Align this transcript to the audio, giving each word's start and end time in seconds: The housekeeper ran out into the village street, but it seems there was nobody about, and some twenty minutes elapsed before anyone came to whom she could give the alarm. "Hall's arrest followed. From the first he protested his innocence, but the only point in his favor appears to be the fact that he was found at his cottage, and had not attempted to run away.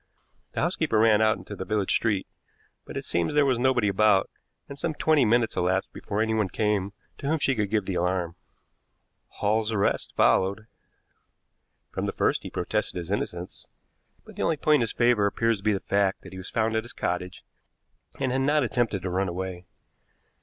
The 0.53 0.61
housekeeper 0.61 0.97
ran 0.97 1.21
out 1.21 1.37
into 1.37 1.55
the 1.55 1.63
village 1.63 1.93
street, 1.95 2.25
but 2.85 2.97
it 2.97 3.05
seems 3.05 3.35
there 3.35 3.45
was 3.45 3.59
nobody 3.59 3.87
about, 3.87 4.31
and 4.67 4.75
some 4.79 4.95
twenty 4.95 5.25
minutes 5.25 5.55
elapsed 5.55 5.93
before 5.93 6.23
anyone 6.23 6.49
came 6.49 6.93
to 7.19 7.27
whom 7.27 7.37
she 7.37 7.53
could 7.53 7.69
give 7.69 7.85
the 7.85 7.93
alarm. 7.93 8.35
"Hall's 9.27 9.71
arrest 9.71 10.15
followed. 10.15 10.65
From 11.91 12.07
the 12.07 12.13
first 12.13 12.41
he 12.41 12.49
protested 12.49 12.97
his 12.97 13.11
innocence, 13.11 13.67
but 14.25 14.35
the 14.35 14.41
only 14.41 14.57
point 14.57 14.77
in 14.77 14.81
his 14.81 14.91
favor 14.91 15.27
appears 15.27 15.57
to 15.57 15.63
be 15.63 15.71
the 15.73 15.79
fact 15.81 16.21
that 16.21 16.31
he 16.33 16.37
was 16.39 16.49
found 16.49 16.75
at 16.75 16.83
his 16.83 16.93
cottage, 16.93 17.43
and 18.19 18.31
had 18.31 18.41
not 18.41 18.63
attempted 18.63 19.03
to 19.03 19.09
run 19.11 19.29
away. 19.29 19.67